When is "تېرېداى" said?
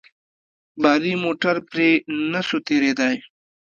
2.67-3.15